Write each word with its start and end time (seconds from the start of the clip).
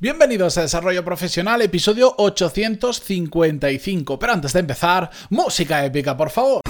Bienvenidos 0.00 0.56
a 0.56 0.62
Desarrollo 0.62 1.04
Profesional, 1.04 1.60
episodio 1.60 2.14
855. 2.18 4.16
Pero 4.16 4.32
antes 4.32 4.52
de 4.52 4.60
empezar, 4.60 5.10
música 5.28 5.84
épica, 5.84 6.16
por 6.16 6.30
favor. 6.30 6.62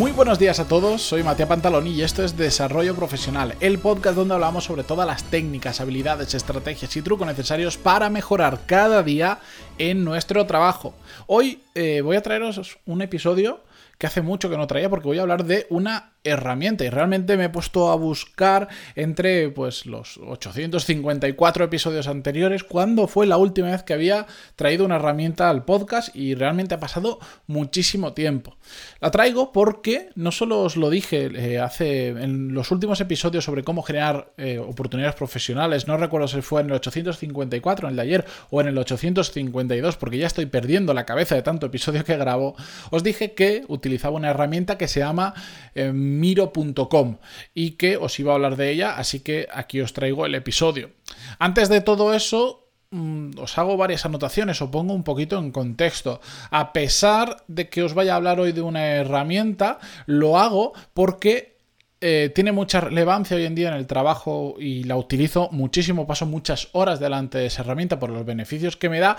Muy 0.00 0.10
buenos 0.10 0.40
días 0.40 0.58
a 0.58 0.66
todos, 0.66 1.00
soy 1.00 1.22
Matías 1.22 1.48
Pantaloni 1.48 1.90
y 1.92 2.02
esto 2.02 2.24
es 2.24 2.36
Desarrollo 2.36 2.94
Profesional, 2.96 3.54
el 3.60 3.78
podcast 3.78 4.16
donde 4.16 4.34
hablamos 4.34 4.64
sobre 4.64 4.82
todas 4.82 5.06
las 5.06 5.22
técnicas, 5.22 5.80
habilidades, 5.80 6.34
estrategias 6.34 6.94
y 6.96 7.00
trucos 7.00 7.26
necesarios 7.26 7.78
para 7.78 8.10
mejorar 8.10 8.58
cada 8.66 9.02
día 9.02 9.38
en 9.78 10.04
nuestro 10.04 10.46
trabajo. 10.46 10.94
Hoy 11.26 11.60
eh, 11.74 12.00
voy 12.00 12.16
a 12.16 12.22
traeros 12.22 12.78
un 12.86 13.02
episodio 13.02 13.60
que 13.98 14.06
hace 14.06 14.22
mucho 14.22 14.50
que 14.50 14.56
no 14.56 14.66
traía 14.66 14.90
porque 14.90 15.08
voy 15.08 15.18
a 15.18 15.22
hablar 15.22 15.44
de 15.44 15.66
una 15.70 16.13
herramienta 16.24 16.84
y 16.84 16.90
realmente 16.90 17.36
me 17.36 17.44
he 17.44 17.48
puesto 17.50 17.90
a 17.90 17.96
buscar 17.96 18.68
entre 18.96 19.50
pues 19.50 19.84
los 19.84 20.18
854 20.18 21.64
episodios 21.64 22.08
anteriores 22.08 22.64
cuándo 22.64 23.06
fue 23.06 23.26
la 23.26 23.36
última 23.36 23.70
vez 23.70 23.82
que 23.82 23.92
había 23.92 24.26
traído 24.56 24.86
una 24.86 24.96
herramienta 24.96 25.50
al 25.50 25.64
podcast 25.64 26.14
y 26.16 26.34
realmente 26.34 26.74
ha 26.74 26.80
pasado 26.80 27.18
muchísimo 27.46 28.14
tiempo. 28.14 28.56
La 29.00 29.10
traigo 29.10 29.52
porque 29.52 30.08
no 30.14 30.32
solo 30.32 30.62
os 30.62 30.76
lo 30.76 30.88
dije 30.88 31.30
eh, 31.34 31.60
hace 31.60 32.08
en 32.08 32.54
los 32.54 32.70
últimos 32.70 33.00
episodios 33.02 33.44
sobre 33.44 33.62
cómo 33.62 33.82
generar 33.82 34.32
eh, 34.38 34.58
oportunidades 34.58 35.14
profesionales, 35.16 35.86
no 35.86 35.98
recuerdo 35.98 36.28
si 36.28 36.40
fue 36.40 36.62
en 36.62 36.68
el 36.68 36.72
854 36.72 37.86
en 37.86 37.90
el 37.90 37.96
de 37.96 38.02
ayer 38.02 38.24
o 38.50 38.62
en 38.62 38.68
el 38.68 38.78
852 38.78 39.96
porque 39.98 40.18
ya 40.18 40.26
estoy 40.26 40.46
perdiendo 40.46 40.94
la 40.94 41.04
cabeza 41.04 41.34
de 41.34 41.42
tanto 41.42 41.66
episodio 41.66 42.02
que 42.04 42.16
grabo, 42.16 42.56
os 42.90 43.02
dije 43.02 43.34
que 43.34 43.64
utilizaba 43.68 44.16
una 44.16 44.30
herramienta 44.30 44.78
que 44.78 44.88
se 44.88 45.00
llama 45.00 45.34
eh, 45.74 45.92
miro.com 46.20 47.18
y 47.54 47.72
que 47.72 47.96
os 47.96 48.18
iba 48.18 48.32
a 48.32 48.34
hablar 48.36 48.56
de 48.56 48.70
ella, 48.70 48.96
así 48.96 49.20
que 49.20 49.48
aquí 49.52 49.80
os 49.80 49.92
traigo 49.92 50.26
el 50.26 50.34
episodio. 50.34 50.90
Antes 51.38 51.68
de 51.68 51.80
todo 51.80 52.14
eso, 52.14 52.70
mm, 52.90 53.38
os 53.38 53.58
hago 53.58 53.76
varias 53.76 54.04
anotaciones 54.06 54.62
o 54.62 54.70
pongo 54.70 54.94
un 54.94 55.04
poquito 55.04 55.38
en 55.38 55.50
contexto. 55.50 56.20
A 56.50 56.72
pesar 56.72 57.44
de 57.48 57.68
que 57.68 57.82
os 57.82 57.94
vaya 57.94 58.14
a 58.14 58.16
hablar 58.16 58.40
hoy 58.40 58.52
de 58.52 58.62
una 58.62 58.86
herramienta, 58.86 59.78
lo 60.06 60.38
hago 60.38 60.72
porque 60.94 61.54
eh, 62.00 62.30
tiene 62.34 62.52
mucha 62.52 62.80
relevancia 62.80 63.36
hoy 63.36 63.46
en 63.46 63.54
día 63.54 63.68
en 63.68 63.74
el 63.74 63.86
trabajo 63.86 64.56
y 64.58 64.84
la 64.84 64.96
utilizo 64.96 65.48
muchísimo, 65.52 66.06
paso 66.06 66.26
muchas 66.26 66.68
horas 66.72 67.00
delante 67.00 67.38
de 67.38 67.46
esa 67.46 67.62
herramienta 67.62 67.98
por 67.98 68.10
los 68.10 68.26
beneficios 68.26 68.76
que 68.76 68.90
me 68.90 69.00
da, 69.00 69.16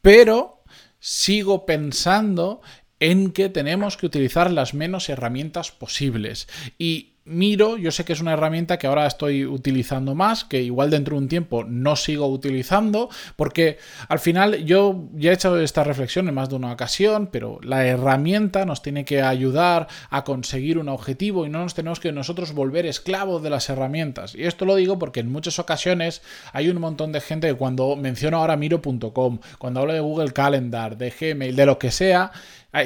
pero 0.00 0.62
sigo 0.98 1.66
pensando 1.66 2.62
en 3.02 3.32
que 3.32 3.48
tenemos 3.48 3.96
que 3.96 4.06
utilizar 4.06 4.52
las 4.52 4.74
menos 4.74 5.08
herramientas 5.08 5.72
posibles. 5.72 6.46
Y 6.78 7.11
Miro, 7.24 7.76
yo 7.76 7.92
sé 7.92 8.04
que 8.04 8.14
es 8.14 8.20
una 8.20 8.32
herramienta 8.32 8.80
que 8.80 8.88
ahora 8.88 9.06
estoy 9.06 9.46
utilizando 9.46 10.16
más, 10.16 10.44
que 10.44 10.60
igual 10.60 10.90
dentro 10.90 11.14
de 11.14 11.22
un 11.22 11.28
tiempo 11.28 11.62
no 11.62 11.94
sigo 11.94 12.26
utilizando, 12.26 13.10
porque 13.36 13.78
al 14.08 14.18
final 14.18 14.64
yo 14.64 15.04
ya 15.14 15.30
he 15.30 15.34
hecho 15.34 15.56
esta 15.60 15.84
reflexión 15.84 16.26
en 16.26 16.34
más 16.34 16.48
de 16.48 16.56
una 16.56 16.72
ocasión, 16.72 17.28
pero 17.30 17.60
la 17.62 17.86
herramienta 17.86 18.64
nos 18.64 18.82
tiene 18.82 19.04
que 19.04 19.22
ayudar 19.22 19.86
a 20.10 20.24
conseguir 20.24 20.78
un 20.78 20.88
objetivo 20.88 21.46
y 21.46 21.48
no 21.48 21.60
nos 21.60 21.74
tenemos 21.74 22.00
que 22.00 22.10
nosotros 22.10 22.54
volver 22.54 22.86
esclavos 22.86 23.40
de 23.40 23.50
las 23.50 23.70
herramientas. 23.70 24.34
Y 24.34 24.42
esto 24.42 24.64
lo 24.64 24.74
digo 24.74 24.98
porque 24.98 25.20
en 25.20 25.30
muchas 25.30 25.60
ocasiones 25.60 26.22
hay 26.52 26.70
un 26.70 26.80
montón 26.80 27.12
de 27.12 27.20
gente 27.20 27.46
que 27.46 27.54
cuando 27.54 27.94
menciono 27.94 28.38
ahora 28.38 28.56
miro.com, 28.56 29.38
cuando 29.58 29.78
hablo 29.78 29.92
de 29.92 30.00
Google 30.00 30.32
Calendar, 30.32 30.96
de 30.96 31.10
Gmail, 31.16 31.54
de 31.54 31.66
lo 31.66 31.78
que 31.78 31.92
sea, 31.92 32.32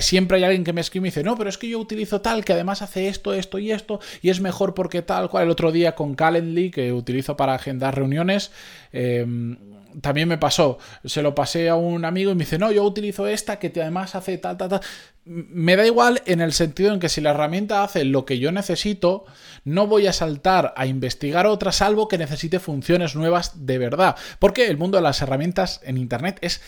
Siempre 0.01 0.39
hay 0.39 0.45
alguien 0.45 0.65
que 0.65 0.73
me 0.73 0.81
escribe 0.81 1.07
y 1.07 1.11
dice, 1.11 1.23
no, 1.23 1.37
pero 1.37 1.49
es 1.49 1.59
que 1.59 1.69
yo 1.69 1.79
utilizo 1.79 2.21
tal, 2.21 2.45
que 2.45 2.53
además 2.53 2.83
hace 2.83 3.07
esto, 3.07 3.33
esto 3.33 3.61
y 3.61 3.71
esto, 3.71 4.01
es 4.31 4.41
mejor 4.41 4.75
porque 4.75 5.03
tal 5.03 5.29
cual. 5.29 5.45
El 5.45 5.51
otro 5.51 5.73
día 5.73 5.95
con 5.95 6.15
Calendly, 6.15 6.71
que 6.71 6.93
utilizo 6.93 7.37
para 7.37 7.55
agendar 7.55 7.95
reuniones, 7.95 8.51
em, 8.93 9.57
también 10.01 10.29
me 10.29 10.39
pasó. 10.39 10.79
Se 11.05 11.23
lo 11.23 11.35
pasé 11.35 11.69
a 11.69 11.77
un 11.77 12.05
amigo 12.05 12.31
y 12.31 12.35
me 12.35 12.45
dice, 12.45 12.59
no, 12.59 12.71
yo 12.71 12.85
utilizo 12.85 13.27
esta 13.27 13.59
que 13.59 13.73
además 13.81 14.15
hace 14.15 14.39
tal, 14.39 14.57
tal, 14.57 14.69
tal. 14.69 14.81
Me 15.25 15.75
da 15.77 15.87
igual 15.87 16.23
en 16.27 16.41
el 16.41 16.53
sentido 16.53 16.93
en 16.93 17.01
que 17.01 17.09
si 17.09 17.21
la 17.21 17.31
herramienta 17.31 17.83
hace 17.83 18.05
lo 18.05 18.25
que 18.25 18.39
yo 18.39 18.53
necesito, 18.53 19.25
no 19.65 19.87
voy 19.87 20.07
a 20.07 20.13
saltar 20.13 20.73
a 20.77 20.87
investigar 20.87 21.47
otra 21.47 21.73
salvo 21.73 22.09
que 22.09 22.19
necesite 22.19 22.61
funciones 22.61 23.17
nuevas 23.17 23.67
de 23.67 23.79
verdad. 23.79 24.17
Porque 24.39 24.67
el 24.69 24.77
mundo 24.77 24.99
de 24.99 25.03
las 25.03 25.21
herramientas 25.23 25.81
en 25.83 25.97
Internet 25.97 26.39
es 26.43 26.61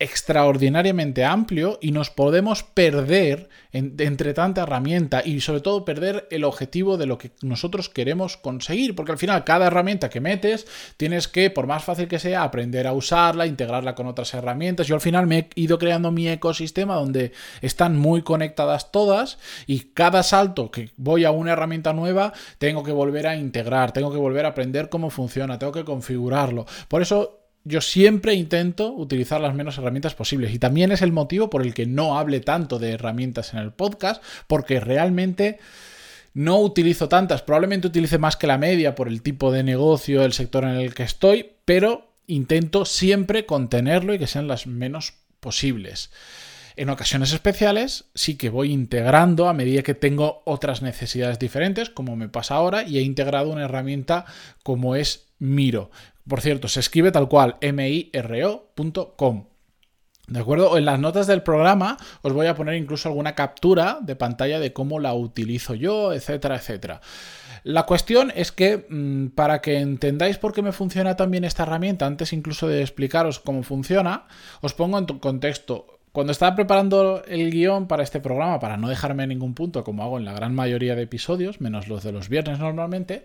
extraordinariamente 0.00 1.24
amplio 1.24 1.78
y 1.82 1.90
nos 1.90 2.10
podemos 2.10 2.62
perder 2.62 3.48
entre 3.72 4.32
tanta 4.32 4.62
herramienta 4.62 5.22
y 5.24 5.40
sobre 5.40 5.60
todo 5.60 5.84
perder 5.84 6.28
el 6.30 6.44
objetivo 6.44 6.96
de 6.96 7.06
lo 7.06 7.18
que 7.18 7.32
nosotros 7.42 7.88
queremos 7.88 8.36
conseguir 8.36 8.94
porque 8.94 9.12
al 9.12 9.18
final 9.18 9.42
cada 9.42 9.66
herramienta 9.66 10.08
que 10.08 10.20
metes 10.20 10.66
tienes 10.96 11.26
que 11.26 11.50
por 11.50 11.66
más 11.66 11.84
fácil 11.84 12.06
que 12.06 12.20
sea 12.20 12.44
aprender 12.44 12.86
a 12.86 12.92
usarla 12.92 13.46
integrarla 13.46 13.94
con 13.94 14.06
otras 14.06 14.32
herramientas. 14.34 14.86
Yo 14.86 14.94
al 14.94 15.00
final 15.00 15.26
me 15.26 15.38
he 15.38 15.48
ido 15.56 15.78
creando 15.78 16.12
mi 16.12 16.28
ecosistema 16.28 16.94
donde 16.94 17.32
están 17.60 17.98
muy 17.98 18.22
conectadas 18.22 18.92
todas 18.92 19.38
y 19.66 19.80
cada 19.94 20.22
salto 20.22 20.70
que 20.70 20.92
voy 20.96 21.24
a 21.24 21.32
una 21.32 21.52
herramienta 21.52 21.92
nueva 21.92 22.32
tengo 22.58 22.84
que 22.84 22.92
volver 22.92 23.26
a 23.26 23.36
integrar 23.36 23.92
tengo 23.92 24.12
que 24.12 24.18
volver 24.18 24.46
a 24.46 24.50
aprender 24.50 24.88
cómo 24.88 25.10
funciona 25.10 25.58
tengo 25.58 25.72
que 25.72 25.84
configurarlo. 25.84 26.66
Por 26.86 27.02
eso 27.02 27.37
yo 27.64 27.80
siempre 27.80 28.34
intento 28.34 28.92
utilizar 28.92 29.40
las 29.40 29.54
menos 29.54 29.78
herramientas 29.78 30.14
posibles 30.14 30.54
y 30.54 30.58
también 30.58 30.92
es 30.92 31.02
el 31.02 31.12
motivo 31.12 31.50
por 31.50 31.62
el 31.62 31.74
que 31.74 31.86
no 31.86 32.18
hable 32.18 32.40
tanto 32.40 32.78
de 32.78 32.92
herramientas 32.92 33.52
en 33.52 33.60
el 33.60 33.72
podcast, 33.72 34.22
porque 34.46 34.80
realmente 34.80 35.58
no 36.34 36.60
utilizo 36.60 37.08
tantas, 37.08 37.42
probablemente 37.42 37.88
utilice 37.88 38.18
más 38.18 38.36
que 38.36 38.46
la 38.46 38.58
media 38.58 38.94
por 38.94 39.08
el 39.08 39.22
tipo 39.22 39.50
de 39.52 39.62
negocio, 39.62 40.22
el 40.22 40.32
sector 40.32 40.64
en 40.64 40.76
el 40.76 40.94
que 40.94 41.02
estoy, 41.02 41.50
pero 41.64 42.12
intento 42.26 42.84
siempre 42.84 43.44
contenerlo 43.46 44.14
y 44.14 44.18
que 44.18 44.26
sean 44.26 44.48
las 44.48 44.66
menos 44.66 45.14
posibles. 45.40 46.10
En 46.76 46.90
ocasiones 46.90 47.32
especiales 47.32 48.04
sí 48.14 48.36
que 48.36 48.50
voy 48.50 48.72
integrando 48.72 49.48
a 49.48 49.52
medida 49.52 49.82
que 49.82 49.94
tengo 49.94 50.42
otras 50.44 50.80
necesidades 50.80 51.40
diferentes, 51.40 51.90
como 51.90 52.14
me 52.14 52.28
pasa 52.28 52.54
ahora, 52.54 52.84
y 52.84 52.98
he 52.98 53.02
integrado 53.02 53.50
una 53.50 53.64
herramienta 53.64 54.24
como 54.62 54.94
es 54.94 55.27
Miro. 55.38 55.90
Por 56.28 56.40
cierto, 56.40 56.68
se 56.68 56.80
escribe 56.80 57.12
tal 57.12 57.28
cual, 57.28 57.56
miro.com. 57.60 59.44
¿De 60.28 60.40
acuerdo? 60.40 60.76
En 60.76 60.84
las 60.84 61.00
notas 61.00 61.26
del 61.26 61.42
programa 61.42 61.96
os 62.20 62.34
voy 62.34 62.46
a 62.46 62.54
poner 62.54 62.74
incluso 62.74 63.08
alguna 63.08 63.34
captura 63.34 63.98
de 64.02 64.14
pantalla 64.14 64.60
de 64.60 64.74
cómo 64.74 65.00
la 65.00 65.14
utilizo 65.14 65.74
yo, 65.74 66.12
etcétera, 66.12 66.56
etcétera. 66.56 67.00
La 67.64 67.84
cuestión 67.84 68.30
es 68.36 68.52
que 68.52 68.86
mm, 68.90 69.28
para 69.28 69.62
que 69.62 69.78
entendáis 69.78 70.36
por 70.36 70.52
qué 70.52 70.60
me 70.60 70.72
funciona 70.72 71.16
también 71.16 71.44
esta 71.44 71.62
herramienta, 71.62 72.06
antes 72.06 72.34
incluso 72.34 72.68
de 72.68 72.82
explicaros 72.82 73.40
cómo 73.40 73.62
funciona, 73.62 74.26
os 74.60 74.74
pongo 74.74 74.98
en 74.98 75.06
contexto. 75.06 75.86
Cuando 76.12 76.32
estaba 76.32 76.54
preparando 76.54 77.22
el 77.26 77.50
guion 77.50 77.86
para 77.86 78.02
este 78.02 78.20
programa, 78.20 78.60
para 78.60 78.76
no 78.76 78.88
dejarme 78.88 79.22
en 79.22 79.30
ningún 79.30 79.54
punto, 79.54 79.82
como 79.82 80.02
hago 80.02 80.18
en 80.18 80.26
la 80.26 80.32
gran 80.34 80.54
mayoría 80.54 80.94
de 80.94 81.02
episodios, 81.02 81.60
menos 81.60 81.88
los 81.88 82.02
de 82.02 82.12
los 82.12 82.28
viernes 82.28 82.58
normalmente, 82.58 83.24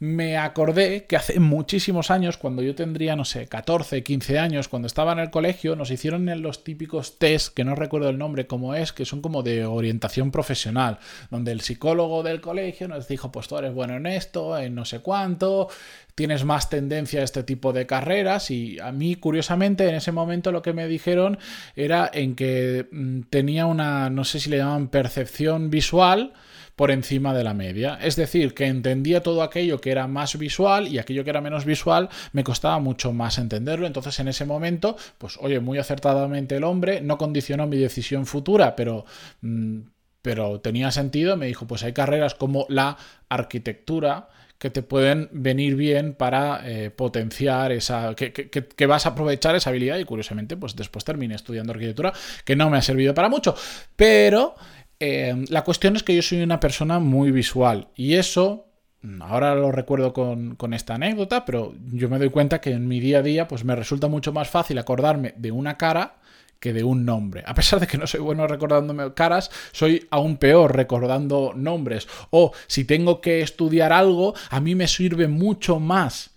me 0.00 0.38
acordé 0.38 1.04
que 1.04 1.16
hace 1.16 1.38
muchísimos 1.40 2.10
años, 2.10 2.38
cuando 2.38 2.62
yo 2.62 2.74
tendría, 2.74 3.16
no 3.16 3.26
sé, 3.26 3.46
14, 3.46 4.02
15 4.02 4.38
años, 4.38 4.66
cuando 4.66 4.86
estaba 4.86 5.12
en 5.12 5.18
el 5.18 5.30
colegio, 5.30 5.76
nos 5.76 5.90
hicieron 5.90 6.24
los 6.40 6.64
típicos 6.64 7.18
test, 7.18 7.52
que 7.54 7.64
no 7.64 7.74
recuerdo 7.74 8.08
el 8.08 8.16
nombre 8.16 8.46
cómo 8.46 8.74
es, 8.74 8.94
que 8.94 9.04
son 9.04 9.20
como 9.20 9.42
de 9.42 9.66
orientación 9.66 10.30
profesional, 10.30 10.98
donde 11.30 11.52
el 11.52 11.60
psicólogo 11.60 12.22
del 12.22 12.40
colegio 12.40 12.88
nos 12.88 13.08
dijo, 13.08 13.30
pues 13.30 13.46
tú 13.46 13.58
eres 13.58 13.74
bueno 13.74 13.94
en 13.94 14.06
esto, 14.06 14.58
en 14.58 14.74
no 14.74 14.86
sé 14.86 15.00
cuánto, 15.00 15.68
tienes 16.20 16.44
más 16.44 16.68
tendencia 16.68 17.22
a 17.22 17.24
este 17.24 17.44
tipo 17.44 17.72
de 17.72 17.86
carreras 17.86 18.50
y 18.50 18.78
a 18.78 18.92
mí 18.92 19.16
curiosamente 19.16 19.88
en 19.88 19.94
ese 19.94 20.12
momento 20.12 20.52
lo 20.52 20.60
que 20.60 20.74
me 20.74 20.86
dijeron 20.86 21.38
era 21.76 22.10
en 22.12 22.34
que 22.34 22.88
mm, 22.92 23.20
tenía 23.30 23.64
una, 23.64 24.10
no 24.10 24.24
sé 24.24 24.38
si 24.38 24.50
le 24.50 24.58
llaman 24.58 24.88
percepción 24.88 25.70
visual, 25.70 26.34
por 26.76 26.90
encima 26.90 27.32
de 27.32 27.42
la 27.42 27.54
media. 27.54 27.98
Es 28.02 28.16
decir, 28.16 28.52
que 28.52 28.66
entendía 28.66 29.22
todo 29.22 29.42
aquello 29.42 29.80
que 29.80 29.92
era 29.92 30.06
más 30.08 30.36
visual 30.36 30.88
y 30.88 30.98
aquello 30.98 31.24
que 31.24 31.30
era 31.30 31.40
menos 31.40 31.64
visual 31.64 32.10
me 32.34 32.44
costaba 32.44 32.78
mucho 32.80 33.14
más 33.14 33.38
entenderlo. 33.38 33.86
Entonces 33.86 34.20
en 34.20 34.28
ese 34.28 34.44
momento, 34.44 34.98
pues 35.16 35.38
oye, 35.40 35.58
muy 35.58 35.78
acertadamente 35.78 36.56
el 36.56 36.64
hombre 36.64 37.00
no 37.00 37.16
condicionó 37.16 37.66
mi 37.66 37.78
decisión 37.78 38.26
futura, 38.26 38.76
pero... 38.76 39.06
Mm, 39.40 39.80
pero 40.22 40.60
tenía 40.60 40.90
sentido, 40.90 41.38
me 41.38 41.46
dijo, 41.46 41.66
pues 41.66 41.82
hay 41.82 41.94
carreras 41.94 42.34
como 42.34 42.66
la 42.68 42.98
arquitectura, 43.30 44.28
que 44.60 44.68
te 44.68 44.82
pueden 44.82 45.30
venir 45.32 45.74
bien 45.74 46.12
para 46.12 46.60
eh, 46.64 46.90
potenciar 46.90 47.72
esa. 47.72 48.14
Que, 48.14 48.30
que, 48.30 48.86
vas 48.86 49.06
a 49.06 49.10
aprovechar 49.10 49.56
esa 49.56 49.70
habilidad. 49.70 49.96
Y 49.98 50.04
curiosamente, 50.04 50.54
pues 50.58 50.76
después 50.76 51.02
terminé 51.02 51.34
estudiando 51.34 51.72
arquitectura, 51.72 52.12
que 52.44 52.54
no 52.54 52.68
me 52.68 52.76
ha 52.76 52.82
servido 52.82 53.14
para 53.14 53.30
mucho. 53.30 53.54
Pero 53.96 54.54
eh, 55.00 55.46
la 55.48 55.64
cuestión 55.64 55.96
es 55.96 56.02
que 56.02 56.14
yo 56.14 56.20
soy 56.20 56.42
una 56.42 56.60
persona 56.60 56.98
muy 56.98 57.30
visual 57.30 57.88
y 57.96 58.16
eso, 58.16 58.66
ahora 59.20 59.54
lo 59.54 59.72
recuerdo 59.72 60.12
con, 60.12 60.56
con, 60.56 60.74
esta 60.74 60.96
anécdota, 60.96 61.46
pero 61.46 61.74
yo 61.94 62.10
me 62.10 62.18
doy 62.18 62.28
cuenta 62.28 62.60
que 62.60 62.72
en 62.72 62.86
mi 62.86 63.00
día 63.00 63.20
a 63.20 63.22
día 63.22 63.48
pues 63.48 63.64
me 63.64 63.74
resulta 63.74 64.08
mucho 64.08 64.34
más 64.34 64.50
fácil 64.50 64.76
acordarme 64.76 65.32
de 65.38 65.52
una 65.52 65.78
cara 65.78 66.19
que 66.60 66.74
de 66.74 66.84
un 66.84 67.04
nombre. 67.06 67.42
A 67.46 67.54
pesar 67.54 67.80
de 67.80 67.86
que 67.86 67.98
no 67.98 68.06
soy 68.06 68.20
bueno 68.20 68.46
recordándome 68.46 69.14
caras, 69.14 69.50
soy 69.72 70.06
aún 70.10 70.36
peor 70.36 70.76
recordando 70.76 71.52
nombres. 71.56 72.06
O 72.28 72.52
si 72.66 72.84
tengo 72.84 73.20
que 73.20 73.40
estudiar 73.40 73.92
algo, 73.92 74.34
a 74.50 74.60
mí 74.60 74.74
me 74.74 74.86
sirve 74.86 75.26
mucho 75.26 75.80
más 75.80 76.29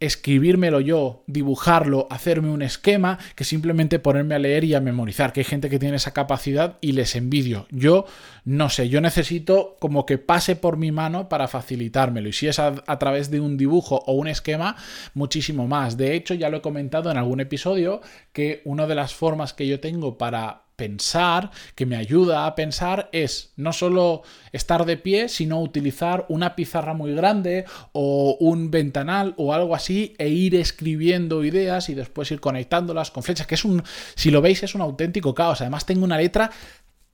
escribírmelo 0.00 0.80
yo, 0.80 1.24
dibujarlo, 1.26 2.06
hacerme 2.10 2.50
un 2.50 2.62
esquema, 2.62 3.18
que 3.34 3.44
simplemente 3.44 3.98
ponerme 3.98 4.34
a 4.34 4.38
leer 4.38 4.64
y 4.64 4.74
a 4.74 4.80
memorizar, 4.80 5.32
que 5.32 5.40
hay 5.40 5.44
gente 5.44 5.68
que 5.68 5.78
tiene 5.78 5.96
esa 5.96 6.12
capacidad 6.12 6.78
y 6.80 6.92
les 6.92 7.16
envidio. 7.16 7.66
Yo 7.70 8.06
no 8.44 8.70
sé, 8.70 8.88
yo 8.88 9.00
necesito 9.00 9.76
como 9.80 10.06
que 10.06 10.18
pase 10.18 10.56
por 10.56 10.76
mi 10.76 10.92
mano 10.92 11.28
para 11.28 11.48
facilitármelo. 11.48 12.28
Y 12.28 12.32
si 12.32 12.46
es 12.46 12.58
a, 12.58 12.74
través 12.98 13.30
de 13.30 13.40
un 13.40 13.56
dibujo 13.56 14.02
o 14.06 14.12
un 14.12 14.28
esquema, 14.28 14.76
muchísimo 15.14 15.66
más. 15.66 15.96
De 15.96 16.14
hecho, 16.14 16.34
ya 16.34 16.48
lo 16.48 16.58
he 16.58 16.62
comentado 16.62 17.10
en 17.10 17.16
algún 17.16 17.40
episodio, 17.40 18.00
que 18.32 18.62
una 18.64 18.86
de 18.86 18.94
las 18.94 19.14
formas 19.14 19.52
que 19.52 19.66
yo 19.66 19.80
tengo 19.80 20.16
para 20.16 20.67
pensar, 20.78 21.50
que 21.74 21.86
me 21.86 21.96
ayuda 21.96 22.46
a 22.46 22.54
pensar, 22.54 23.10
es 23.10 23.52
no 23.56 23.72
solo 23.72 24.22
estar 24.52 24.86
de 24.86 24.96
pie, 24.96 25.28
sino 25.28 25.60
utilizar 25.60 26.24
una 26.28 26.54
pizarra 26.54 26.94
muy 26.94 27.12
grande 27.14 27.64
o 27.90 28.36
un 28.38 28.70
ventanal 28.70 29.34
o 29.38 29.52
algo 29.52 29.74
así 29.74 30.14
e 30.18 30.28
ir 30.28 30.54
escribiendo 30.54 31.44
ideas 31.44 31.88
y 31.88 31.94
después 31.94 32.30
ir 32.30 32.38
conectándolas 32.38 33.10
con 33.10 33.24
flechas, 33.24 33.48
que 33.48 33.56
es 33.56 33.64
un, 33.64 33.82
si 34.14 34.30
lo 34.30 34.40
veis, 34.40 34.62
es 34.62 34.76
un 34.76 34.80
auténtico 34.80 35.34
caos. 35.34 35.60
Además 35.60 35.84
tengo 35.84 36.04
una 36.04 36.16
letra 36.16 36.48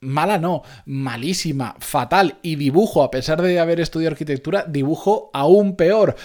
mala 0.01 0.37
no, 0.37 0.63
malísima, 0.85 1.75
fatal 1.79 2.37
y 2.43 2.57
dibujo, 2.57 3.03
a 3.03 3.11
pesar 3.11 3.41
de 3.41 3.59
haber 3.61 3.81
estudiado 3.81 4.13
arquitectura, 4.13 4.67
dibujo 4.69 5.31
aún 5.33 5.75
peor 5.75 6.17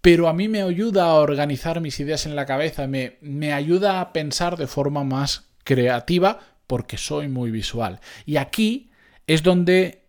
pero 0.00 0.28
a 0.28 0.34
mí 0.34 0.48
me 0.48 0.60
ayuda 0.60 1.06
a 1.06 1.14
organizar 1.14 1.80
mis 1.80 1.98
ideas 1.98 2.26
en 2.26 2.36
la 2.36 2.44
cabeza, 2.44 2.86
me, 2.86 3.16
me, 3.22 3.54
ayuda 3.54 4.02
a 4.02 4.12
pensar 4.12 4.58
de 4.58 4.66
forma 4.66 5.02
más 5.02 5.46
creativa 5.64 6.40
porque 6.66 6.98
soy 6.98 7.28
muy 7.28 7.50
visual. 7.50 8.00
Y 8.26 8.36
aquí 8.36 8.90
es 9.26 9.42
donde 9.42 10.04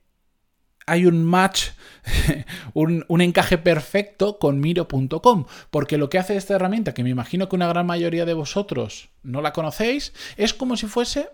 hay 0.87 1.05
un 1.05 1.23
match, 1.23 1.69
un, 2.73 3.21
encaje 3.21 3.57
perfecto 3.57 4.37
con 4.37 4.59
miro.com, 4.59 5.45
porque 5.71 5.97
lo 5.97 6.09
que 6.09 6.19
hace 6.19 6.35
esta 6.35 6.55
herramienta, 6.55 6.93
que 6.93 7.03
me 7.03 7.09
imagino 7.09 7.49
que 7.49 7.55
una 7.55 7.67
gran 7.67 7.85
mayoría 7.85 8.25
de 8.25 8.33
vosotros 8.33 9.09
no 9.23 9.41
la 9.41 9.53
conocéis, 9.53 10.13
es 10.37 10.53
como 10.53 10.77
si 10.77 10.87
fuese 10.87 11.29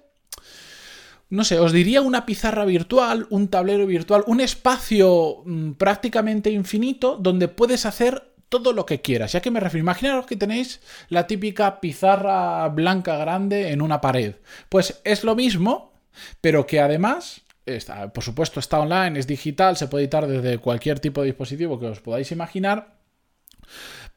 no 1.30 1.46
sé, 1.46 1.60
os 1.60 1.72
diría 1.72 2.02
una 2.02 2.26
pizarra 2.26 2.66
virtual, 2.66 3.26
un 3.30 3.48
tablero 3.48 3.88
virtual, 3.88 4.26
un 4.28 4.42
espacio 4.42 5.44
mm, 5.46 5.72
prácticamente 5.72 6.52
infinito 6.52 7.16
donde 7.16 7.48
puedes 7.48 7.86
hacer 7.86 8.31
todo 8.52 8.74
lo 8.74 8.86
que 8.86 9.02
quieras. 9.02 9.32
Ya 9.32 9.42
que 9.42 9.50
me 9.50 9.60
refiero, 9.60 9.82
imaginaros 9.82 10.28
que 10.28 10.36
tenéis 10.36 10.82
la 11.10 11.26
típica 11.26 11.80
pizarra 11.80 12.68
blanca 12.68 13.18
grande 13.18 13.72
en 13.72 13.82
una 13.82 14.02
pared. 14.02 14.36
Pues 14.70 15.02
es 15.06 15.24
lo 15.24 15.36
mismo, 15.36 15.94
pero 16.42 16.68
que 16.68 16.82
además, 16.82 17.42
está, 17.66 18.12
por 18.14 18.24
supuesto 18.24 18.60
está 18.60 18.80
online, 18.80 19.18
es 19.18 19.26
digital, 19.26 19.78
se 19.78 19.88
puede 19.88 20.04
editar 20.04 20.28
desde 20.28 20.60
cualquier 20.60 21.00
tipo 21.00 21.22
de 21.22 21.28
dispositivo 21.28 21.80
que 21.80 21.88
os 21.88 22.02
podáis 22.02 22.32
imaginar. 22.32 23.00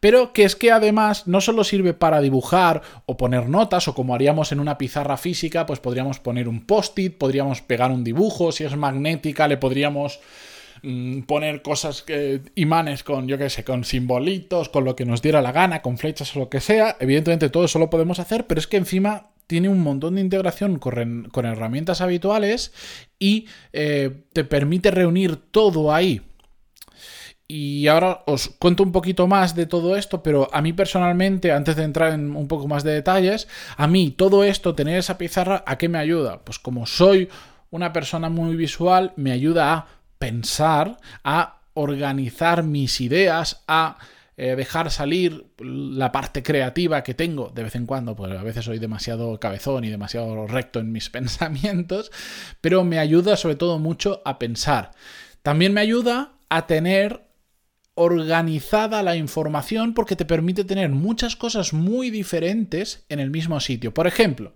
Pero 0.01 0.33
que 0.33 0.43
es 0.43 0.57
que 0.57 0.73
además 0.73 1.29
no 1.29 1.41
solo 1.41 1.63
sirve 1.63 1.95
para 1.95 2.21
dibujar 2.21 2.83
o 3.07 3.17
poner 3.17 3.49
notas, 3.49 3.87
o 3.87 3.95
como 3.95 4.15
haríamos 4.15 4.51
en 4.51 4.59
una 4.59 4.77
pizarra 4.77 5.17
física, 5.17 5.65
pues 5.65 5.79
podríamos 5.79 6.19
poner 6.19 6.49
un 6.49 6.67
post-it, 6.67 7.17
podríamos 7.17 7.63
pegar 7.63 7.93
un 7.93 8.03
dibujo, 8.03 8.51
si 8.51 8.65
es 8.65 8.77
magnética 8.77 9.47
le 9.47 9.57
podríamos 9.57 10.19
Mm, 10.87 11.23
poner 11.23 11.63
cosas, 11.63 12.03
que, 12.03 12.43
imanes 12.57 13.05
con, 13.05 13.27
yo 13.27 13.39
qué 13.39 13.49
sé, 13.49 13.65
con 13.65 13.85
simbolitos, 13.85 14.69
con 14.69 14.85
lo 14.85 14.95
que 14.95 15.07
nos 15.07 15.23
diera 15.23 15.41
la 15.41 15.51
gana, 15.51 15.81
con 15.81 15.97
flechas 15.97 16.37
o 16.37 16.41
lo 16.41 16.51
que 16.51 16.61
sea. 16.61 16.99
Evidentemente 17.01 17.49
todo 17.49 17.65
eso 17.65 17.79
lo 17.79 17.89
podemos 17.89 18.19
hacer, 18.19 18.47
pero 18.47 18.61
es 18.61 18.67
que 18.67 18.77
encima 18.77 19.31
tiene 19.47 19.71
un 19.71 19.83
montón 19.83 20.17
de 20.17 20.21
integración 20.21 20.79
con, 20.79 21.31
con 21.33 21.47
herramientas 21.47 22.03
habituales 22.03 22.75
y 23.19 23.47
eh, 23.73 24.25
te 24.35 24.45
permite 24.45 24.91
reunir 24.91 25.37
todo 25.37 25.91
ahí. 25.91 26.21
Y 27.49 27.87
ahora 27.87 28.23
os 28.27 28.51
cuento 28.51 28.83
un 28.83 28.93
poquito 28.93 29.27
más 29.27 29.55
de 29.55 29.65
todo 29.65 29.97
esto, 29.97 30.23
pero 30.23 30.51
a 30.53 30.61
mí 30.61 30.75
personalmente, 30.75 31.51
antes 31.51 31.77
de 31.77 31.85
entrar 31.85 32.13
en 32.13 32.37
un 32.37 32.47
poco 32.47 32.69
más 32.69 32.85
de 32.85 32.93
detalles, 32.93 33.49
a 33.79 33.87
mí 33.87 34.11
todo 34.11 34.45
esto, 34.45 34.75
tener 34.75 34.99
esa 34.99 35.17
pizarra, 35.17 35.65
¿a 35.67 35.79
qué 35.79 35.89
me 35.89 35.99
ayuda? 35.99 36.45
Pues 36.45 36.59
como 36.59 36.85
soy 36.85 37.31
una 37.71 37.95
persona 37.95 38.29
muy 38.29 38.55
visual, 38.55 39.15
me 39.17 39.33
ayuda 39.33 39.73
a 39.73 40.04
pensar, 40.25 40.97
a 41.23 41.61
organizar 41.75 42.63
mis 42.63 43.03
ideas, 43.03 43.63
a 43.69 43.99
eh, 44.39 44.57
dejar 44.57 44.91
salir 44.91 45.45
la 45.59 46.13
parte 46.13 46.43
creativa 46.43 47.03
que 47.03 47.13
tengo 47.13 47.53
de 47.55 47.65
vez 47.65 47.75
en 47.75 47.85
cuando, 47.85 48.17
porque 48.17 48.39
a 48.39 48.43
veces 48.43 48.65
soy 48.65 48.79
demasiado 48.79 49.39
cabezón 49.39 49.85
y 49.85 49.91
demasiado 49.91 50.47
recto 50.47 50.81
en 50.81 50.93
mis 50.93 51.11
pensamientos, 51.19 52.11
pero 52.63 52.85
me 52.85 52.99
ayuda 52.99 53.37
sobre 53.37 53.57
todo 53.57 53.79
mucho 53.79 54.23
a 54.25 54.39
pensar. 54.39 54.93
También 55.43 55.75
me 55.75 55.83
ayuda 55.83 56.33
a 56.49 56.67
tener 56.67 57.21
organizada 57.95 59.03
la 59.03 59.17
información 59.17 59.93
porque 59.93 60.17
te 60.17 60.25
permite 60.25 60.65
tener 60.65 60.89
muchas 60.89 61.37
cosas 61.37 61.75
muy 61.75 62.09
diferentes 62.09 63.05
en 63.11 63.21
el 63.21 63.31
mismo 63.31 63.61
sitio. 63.61 63.93
Por 63.93 64.07
ejemplo, 64.07 64.55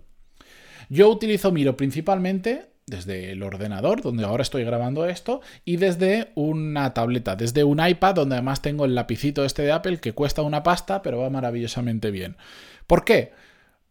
yo 0.88 1.10
utilizo 1.10 1.52
Miro 1.52 1.76
principalmente 1.76 2.70
desde 2.88 3.32
el 3.32 3.42
ordenador, 3.42 4.02
donde 4.02 4.24
ahora 4.24 4.42
estoy 4.42 4.64
grabando 4.64 5.06
esto, 5.06 5.40
y 5.64 5.76
desde 5.76 6.32
una 6.34 6.94
tableta, 6.94 7.36
desde 7.36 7.64
un 7.64 7.84
iPad, 7.86 8.14
donde 8.14 8.36
además 8.36 8.62
tengo 8.62 8.84
el 8.84 8.94
lapicito 8.94 9.44
este 9.44 9.62
de 9.62 9.72
Apple 9.72 9.98
que 9.98 10.12
cuesta 10.12 10.42
una 10.42 10.62
pasta, 10.62 11.02
pero 11.02 11.18
va 11.18 11.30
maravillosamente 11.30 12.10
bien. 12.10 12.36
¿Por 12.86 13.04
qué? 13.04 13.32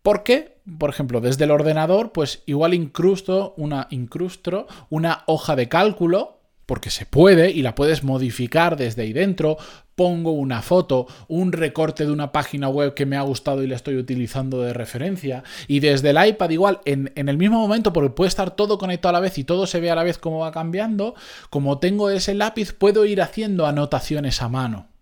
Porque, 0.02 0.58
por 0.78 0.90
ejemplo, 0.90 1.20
desde 1.22 1.44
el 1.44 1.52
ordenador, 1.52 2.12
pues 2.12 2.44
igual 2.46 2.74
incrusto 2.74 3.54
una, 3.58 3.88
incrustro 3.90 4.68
una 4.90 5.24
hoja 5.26 5.56
de 5.56 5.68
cálculo 5.68 6.37
porque 6.68 6.92
se 6.92 7.08
puede 7.08 7.50
y 7.50 7.64
la 7.64 7.74
puedes 7.74 8.04
modificar 8.04 8.78
desde 8.78 9.02
ahí 9.02 9.14
dentro. 9.14 9.58
Pongo 9.96 10.32
una 10.32 10.62
foto, 10.62 11.08
un 11.28 11.54
recorte 11.54 12.06
de 12.06 12.12
una 12.12 12.32
página 12.32 12.70
web 12.70 12.94
que 12.94 13.08
me 13.08 13.18
ha 13.18 13.22
gustado 13.22 13.64
y 13.64 13.68
la 13.68 13.76
estoy 13.76 13.98
utilizando 13.98 14.62
de 14.62 14.74
referencia. 14.74 15.44
Y 15.68 15.80
desde 15.80 16.12
el 16.12 16.28
iPad 16.28 16.52
igual, 16.52 16.82
en, 16.86 17.12
en, 17.16 17.30
el 17.30 17.38
mismo 17.38 17.60
momento, 17.60 17.94
porque 17.94 18.12
puede 18.12 18.28
estar 18.28 18.52
todo 18.52 18.78
conectado 18.78 19.10
a 19.10 19.14
la 19.14 19.22
vez 19.22 19.40
y 19.40 19.44
todo 19.44 19.66
se 19.66 19.80
ve 19.80 19.90
a 19.90 19.96
la 19.96 20.04
vez 20.04 20.20
cómo 20.20 20.40
va 20.40 20.52
cambiando, 20.52 21.16
como 21.50 21.80
tengo 21.80 22.12
ese 22.12 22.36
lápiz, 22.36 22.74
puedo 22.74 23.06
ir 23.06 23.22
haciendo 23.22 23.66
anotaciones 23.66 24.44
a 24.44 24.50
mano. 24.50 24.97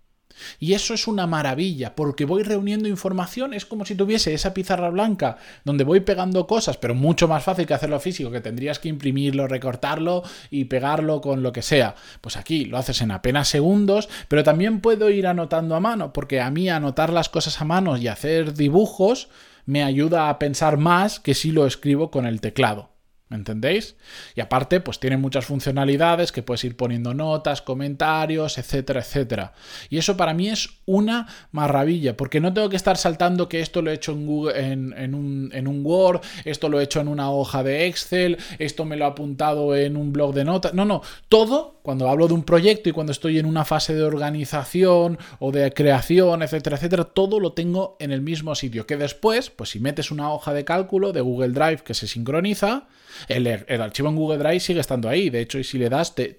Y 0.60 0.74
eso 0.74 0.94
es 0.94 1.08
una 1.08 1.28
maravilla, 1.28 1.96
porque 1.96 2.26
voy 2.26 2.44
reuniendo 2.44 2.88
información, 2.88 3.54
es 3.54 3.66
como 3.66 3.86
si 3.86 3.96
tuviese 3.96 4.34
esa 4.34 4.54
pizarra 4.54 4.90
blanca 4.90 5.38
donde 5.64 5.84
voy 5.84 6.02
pegando 6.02 6.48
cosas, 6.48 6.78
pero 6.78 6.96
mucho 6.96 7.28
más 7.28 7.44
fácil 7.44 7.66
que 7.66 7.74
hacerlo 7.74 8.00
físico, 8.00 8.32
que 8.32 8.42
tendrías 8.42 8.80
que 8.80 8.90
imprimirlo, 8.90 9.48
recortarlo 9.48 10.24
y 10.50 10.66
pegarlo 10.66 11.22
con 11.22 11.44
lo 11.44 11.54
que 11.54 11.62
sea. 11.62 11.96
Pues 12.22 12.38
aquí 12.38 12.66
lo 12.66 12.78
haces 12.78 13.02
en 13.02 13.12
apenas 13.12 13.48
segundos, 13.48 14.10
pero 14.28 14.44
también 14.44 14.82
puedo 14.82 15.10
ir 15.10 15.28
anotando 15.28 15.76
a 15.76 15.80
mano, 15.80 16.14
porque 16.14 16.42
a 16.42 16.52
mí 16.52 16.70
anotar 16.70 17.12
las 17.12 17.30
cosas 17.30 17.62
a 17.62 17.66
mano 17.66 17.98
y 17.98 18.08
hacer 18.08 18.54
dibujos 18.54 19.30
me 19.66 19.84
ayuda 19.84 20.30
a 20.30 20.40
pensar 20.40 20.78
más 20.78 21.20
que 21.20 21.34
si 21.34 21.52
lo 21.52 21.66
escribo 21.66 22.12
con 22.12 22.26
el 22.26 22.42
teclado. 22.42 22.95
¿Me 23.28 23.38
entendéis? 23.38 23.96
Y 24.36 24.42
aparte, 24.42 24.82
pues 24.82 25.00
tiene 25.00 25.18
muchas 25.18 25.46
funcionalidades 25.46 26.32
que 26.32 26.44
puedes 26.44 26.64
ir 26.64 26.78
poniendo 26.78 27.16
notas, 27.16 27.64
comentarios, 27.64 28.60
etcétera, 28.60 29.00
etcétera. 29.00 29.54
Y 29.90 29.98
eso 29.98 30.16
para 30.16 30.36
mí 30.36 30.50
es 30.50 30.70
una 30.86 31.28
maravilla, 31.52 32.16
porque 32.16 32.40
no 32.40 32.54
tengo 32.54 32.70
que 32.70 32.76
estar 32.76 32.98
saltando 32.98 33.50
que 33.50 33.62
esto 33.62 33.82
lo 33.82 33.90
he 33.90 33.96
hecho 33.96 34.12
en, 34.12 34.28
Google, 34.28 34.72
en, 34.72 35.16
un, 35.16 35.50
en 35.54 35.68
un 35.68 35.84
Word, 35.84 36.22
esto 36.44 36.70
lo 36.70 36.80
he 36.80 36.84
hecho 36.84 37.02
en 37.02 37.08
una 37.08 37.32
hoja 37.32 37.64
de 37.64 37.88
Excel, 37.88 38.38
esto 38.60 38.86
me 38.86 38.96
lo 38.96 39.06
he 39.06 39.08
apuntado 39.08 39.76
en 39.76 39.98
un 39.98 40.14
blog 40.14 40.36
de 40.36 40.46
notas. 40.46 40.76
No, 40.76 40.86
no, 40.86 41.02
todo, 41.28 41.80
cuando 41.82 42.08
hablo 42.10 42.28
de 42.28 42.36
un 42.36 42.44
proyecto 42.44 42.90
y 42.90 42.92
cuando 42.92 43.12
estoy 43.12 43.40
en 43.40 43.48
una 43.48 43.66
fase 43.66 43.96
de 43.96 44.04
organización 44.04 45.18
o 45.40 45.52
de 45.52 45.74
creación, 45.74 46.44
etcétera, 46.44 46.76
etcétera, 46.76 47.06
todo 47.06 47.40
lo 47.40 47.54
tengo 47.54 47.98
en 48.00 48.12
el 48.12 48.22
mismo 48.22 48.54
sitio. 48.54 48.86
Que 48.86 48.98
después, 48.98 49.50
pues 49.50 49.72
si 49.72 49.80
metes 49.80 50.12
una 50.12 50.32
hoja 50.32 50.54
de 50.54 50.64
cálculo 50.64 51.12
de 51.12 51.22
Google 51.22 51.54
Drive 51.54 51.84
que 51.84 51.96
se 51.96 52.08
sincroniza, 52.08 52.88
el, 53.28 53.82
archivo 53.82 54.10
en 54.10 54.16
Google 54.16 54.38
Drive 54.38 54.60
sigue 54.60 54.80
estando 54.80 55.10
ahí. 55.10 55.30
De 55.30 55.42
hecho, 55.42 55.64
si 55.64 55.78
le 55.78 55.90
das, 55.90 56.16
te, 56.16 56.36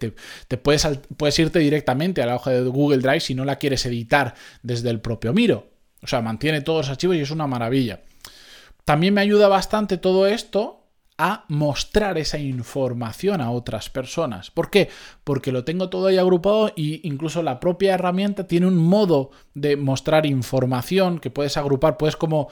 puedes, 0.63 0.87
puedes 1.17 1.39
irte 1.39 1.59
directamente 1.59 2.23
a 2.23 2.27
la 2.27 2.37
hoja 2.37 2.51
de 2.51 2.63
Google 2.63 2.99
Drive 2.99 3.21
si 3.21 3.35
no 3.35 3.45
la 3.45 3.57
quieres 3.57 3.85
editar 3.87 4.35
desde 4.63 4.91
el 4.91 5.01
propio 5.01 5.33
Miro. 5.33 5.69
O 6.03 6.07
sea, 6.07 6.21
mantiene 6.21 6.61
todos 6.61 6.87
los 6.87 6.91
archivos 6.91 7.17
y 7.17 7.21
es 7.21 7.31
una 7.31 7.47
maravilla. 7.47 8.01
También 8.85 9.15
me 9.15 9.21
ayuda 9.21 9.49
bastante 9.49 9.99
todo 9.99 10.27
esto 10.27 10.87
a 11.19 11.45
mostrar 11.49 12.19
esa 12.19 12.39
información 12.39 13.41
a 13.41 13.51
otras 13.51 13.89
personas. 13.89 14.51
¿Por 14.51 14.71
qué? 14.71 14.91
Porque 15.25 15.51
lo 15.51 15.65
tengo 15.65 15.89
todo 15.89 16.09
ahí 16.09 16.19
agrupado 16.19 16.69
e 16.69 17.01
incluso 17.05 17.43
la 17.43 17.59
propia 17.59 17.95
herramienta 17.95 18.47
tiene 18.47 18.67
un 18.67 18.77
modo 18.77 19.31
de 19.55 19.77
mostrar 19.77 20.27
información 20.27 21.19
que 21.19 21.31
puedes 21.31 21.57
agrupar, 21.57 21.97
puedes 21.97 22.17
como 22.17 22.49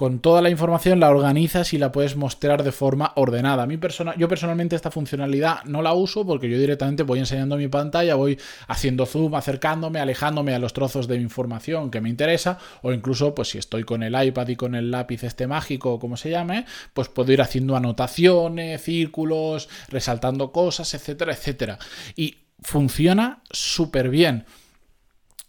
con 0.00 0.20
toda 0.20 0.40
la 0.40 0.48
información 0.48 0.98
la 0.98 1.10
organizas 1.10 1.74
y 1.74 1.78
la 1.78 1.92
puedes 1.92 2.16
mostrar 2.16 2.62
de 2.62 2.72
forma 2.72 3.12
ordenada. 3.16 3.64
A 3.64 3.66
mí 3.66 3.76
persona, 3.76 4.14
yo 4.16 4.28
personalmente 4.28 4.74
esta 4.74 4.90
funcionalidad 4.90 5.62
no 5.66 5.82
la 5.82 5.92
uso 5.92 6.24
porque 6.24 6.48
yo 6.48 6.58
directamente 6.58 7.02
voy 7.02 7.18
enseñando 7.18 7.58
mi 7.58 7.68
pantalla, 7.68 8.14
voy 8.14 8.38
haciendo 8.66 9.04
zoom, 9.04 9.34
acercándome, 9.34 10.00
alejándome 10.00 10.54
a 10.54 10.58
los 10.58 10.72
trozos 10.72 11.06
de 11.06 11.16
información 11.16 11.90
que 11.90 12.00
me 12.00 12.08
interesa 12.08 12.56
o 12.80 12.94
incluso 12.94 13.34
pues 13.34 13.50
si 13.50 13.58
estoy 13.58 13.84
con 13.84 14.02
el 14.02 14.14
iPad 14.24 14.48
y 14.48 14.56
con 14.56 14.74
el 14.74 14.90
lápiz 14.90 15.22
este 15.22 15.46
mágico 15.46 15.92
o 15.92 15.98
como 15.98 16.16
se 16.16 16.30
llame, 16.30 16.64
pues 16.94 17.08
puedo 17.08 17.30
ir 17.30 17.42
haciendo 17.42 17.76
anotaciones, 17.76 18.80
círculos, 18.80 19.68
resaltando 19.90 20.50
cosas, 20.50 20.94
etcétera, 20.94 21.34
etcétera. 21.34 21.78
Y 22.16 22.38
funciona 22.62 23.42
súper 23.50 24.08
bien. 24.08 24.46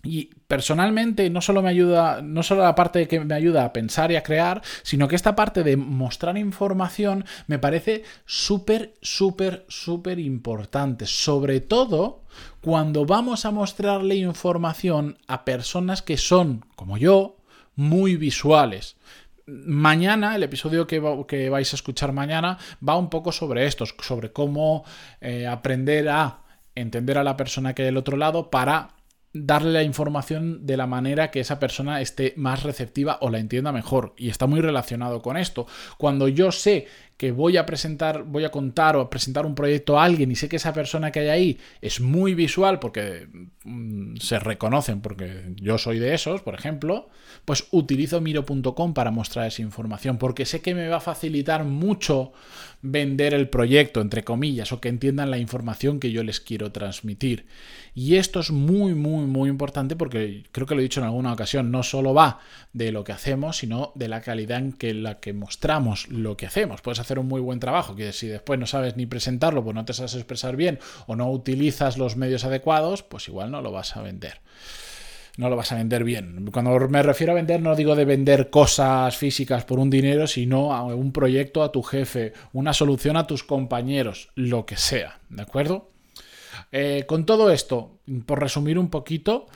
Y 0.04 0.32
personalmente 0.52 1.30
no 1.30 1.40
solo 1.40 1.62
me 1.62 1.70
ayuda, 1.70 2.22
no 2.22 2.44
solo 2.44 2.64
la 2.64 2.76
parte 2.76 3.08
que 3.08 3.22
me 3.22 3.34
ayuda 3.34 3.64
a 3.64 3.72
pensar 3.72 4.12
y 4.12 4.18
a 4.18 4.24
crear, 4.24 4.62
sino 4.84 5.08
que 5.08 5.16
esta 5.16 5.34
parte 5.34 5.64
de 5.64 5.78
mostrar 5.78 6.38
información 6.38 7.24
me 7.48 7.58
parece 7.58 8.04
súper, 8.26 8.94
súper, 9.02 9.66
súper 9.70 10.20
importante. 10.20 11.06
Sobre 11.06 11.62
todo 11.62 12.24
cuando 12.60 13.06
vamos 13.06 13.46
a 13.46 13.52
mostrarle 13.52 14.16
información 14.16 15.18
a 15.26 15.46
personas 15.46 16.02
que 16.02 16.18
son, 16.18 16.66
como 16.76 16.98
yo, 16.98 17.38
muy 17.78 18.18
visuales. 18.18 18.98
Mañana, 19.46 20.36
el 20.36 20.44
episodio 20.44 20.86
que, 20.86 21.02
que, 21.30 21.50
vais 21.50 21.72
a 21.72 21.78
escuchar 21.78 22.12
mañana, 22.12 22.58
va 22.86 22.98
un 22.98 23.10
poco 23.10 23.32
sobre 23.32 23.68
esto, 23.68 23.86
sobre 23.86 24.34
cómo 24.34 24.84
eh, 25.22 25.48
aprender 25.48 26.10
a 26.10 26.40
entender 26.76 27.18
a 27.18 27.24
la 27.24 27.38
persona 27.38 27.74
que 27.74 27.84
hay 27.84 27.86
del 27.86 27.96
otro 27.96 28.18
lado 28.18 28.50
para 28.50 28.96
darle 29.34 29.72
la 29.72 29.84
información 29.84 30.66
de 30.66 30.78
la 30.78 30.88
manera 30.88 31.32
que 31.32 31.40
esa 31.40 31.60
persona 31.60 32.02
esté 32.02 32.34
más 32.38 32.64
receptiva 32.64 33.18
o 33.22 33.30
la 33.30 33.40
entienda 33.40 33.72
mejor. 33.72 34.14
Y 34.18 34.30
está 34.30 34.48
muy 34.48 34.62
relacionado 34.62 35.22
con 35.22 35.38
esto. 35.38 35.68
Cuando 35.98 36.28
yo 36.28 36.52
sé 36.52 36.88
que 37.22 37.32
voy 37.32 37.56
a 37.56 37.68
presentar, 37.68 38.24
voy 38.24 38.46
a 38.46 38.50
contar 38.50 38.96
o 38.96 39.02
a 39.02 39.08
presentar 39.12 39.46
un 39.46 39.54
proyecto 39.54 40.00
a 40.00 40.06
alguien 40.06 40.32
y 40.32 40.36
sé 40.36 40.50
que 40.50 40.56
esa 40.56 40.74
persona 40.74 41.12
que 41.12 41.20
hay 41.20 41.28
ahí 41.28 41.60
es 41.80 42.02
muy 42.02 42.34
visual 42.34 42.80
porque 42.80 43.28
mm, 43.64 44.16
se 44.16 44.40
reconocen, 44.40 45.02
porque 45.02 45.54
yo 45.58 45.78
soy 45.78 46.00
de 46.00 46.16
esos, 46.16 46.42
por 46.42 46.56
ejemplo, 46.56 47.10
pues 47.46 47.68
utilizo 47.70 48.22
miro.com 48.22 48.96
para 48.96 49.12
mostrar 49.12 49.46
esa 49.46 49.62
información, 49.62 50.18
porque 50.18 50.48
sé 50.48 50.62
que 50.62 50.74
me 50.74 50.88
va 50.88 50.98
a 50.98 51.00
facilitar 51.00 51.64
mucho 51.64 52.34
vender 52.82 53.34
el 53.34 53.50
proyecto, 53.50 54.02
entre 54.02 54.24
comillas, 54.24 54.72
o 54.72 54.82
que 54.82 54.90
entiendan 54.90 55.30
la 55.30 55.38
información 55.38 56.00
que 56.00 56.12
yo 56.12 56.24
les 56.24 56.40
quiero 56.40 56.72
transmitir. 56.72 57.46
Y 57.94 58.16
esto 58.16 58.40
es 58.40 58.52
muy, 58.52 58.96
muy, 58.96 59.26
muy 59.26 59.50
importante 59.50 59.96
porque 59.96 60.46
creo 60.52 60.66
que 60.66 60.76
lo 60.76 60.82
he 60.82 60.84
dicho 60.84 61.02
en 61.02 61.06
alguna 61.06 61.34
ocasión, 61.34 61.72
no 61.72 61.84
solo 61.84 62.14
va 62.14 62.40
de 62.74 62.92
lo 62.92 63.04
que 63.04 63.12
hacemos, 63.12 63.58
sino 63.58 63.92
de 63.96 64.08
la 64.08 64.22
calidad 64.22 64.60
en 64.60 64.74
que 64.74 64.94
la 64.94 65.20
que 65.20 65.34
mostramos 65.34 66.08
lo 66.08 66.38
que 66.38 66.46
hacemos. 66.46 66.82
Puedes 66.82 67.00
hacer 67.00 67.11
un 67.20 67.28
muy 67.28 67.42
buen 67.42 67.60
trabajo, 67.60 67.96
que 67.96 68.14
si 68.14 68.28
después 68.28 68.60
no 68.60 68.66
sabes 68.66 68.98
ni 68.98 69.06
presentarlo, 69.06 69.64
pues 69.64 69.76
no 69.76 69.86
te 69.86 69.94
sabes 69.94 70.16
expresar 70.16 70.56
bien 70.56 70.80
o 71.08 71.16
no 71.16 71.30
utilizas 71.32 71.98
los 71.98 72.16
medios 72.16 72.46
adecuados, 72.46 73.04
pues 73.04 73.28
igual 73.28 73.52
no 73.52 73.62
lo 73.62 73.72
vas 73.72 73.96
a 73.98 74.02
vender 74.02 74.42
no 75.38 75.50
lo 75.50 75.56
vas 75.56 75.72
a 75.72 75.76
vender 75.76 76.04
bien. 76.04 76.50
Cuando 76.52 76.78
me 76.90 77.02
refiero 77.04 77.32
a 77.32 77.36
vender, 77.36 77.62
no 77.62 77.76
digo 77.76 77.96
de 77.96 78.06
vender 78.06 78.50
cosas 78.50 79.16
físicas 79.16 79.64
por 79.64 79.80
un 79.80 79.90
dinero, 79.90 80.28
sino 80.28 80.74
a 80.74 80.84
un 80.84 81.12
proyecto 81.12 81.64
a 81.64 81.72
tu 81.72 81.84
jefe, 81.84 82.34
una 82.54 82.74
solución 82.74 83.18
a 83.18 83.28
tus 83.28 83.44
compañeros, 83.44 84.30
lo 84.36 84.66
que 84.66 84.78
sea, 84.78 85.20
¿de 85.30 85.42
acuerdo? 85.42 85.92
Eh, 86.72 87.06
con 87.08 87.26
todo 87.26 87.52
esto, 87.52 88.00
por 88.26 88.40
resumir 88.40 88.78
un 88.78 88.90
poquito, 88.90 89.48